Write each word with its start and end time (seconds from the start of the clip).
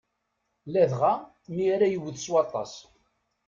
Ladɣa 0.73 1.13
mi 1.53 1.63
ara 1.73 1.87
yewwet 1.91 2.17
s 2.23 2.27
waṭas. 2.33 2.73